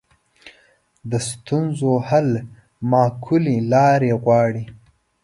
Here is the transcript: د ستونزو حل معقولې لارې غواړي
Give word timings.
د 1.09 1.11
ستونزو 1.29 1.91
حل 2.07 2.29
معقولې 2.91 3.57
لارې 3.73 4.11
غواړي 4.23 4.63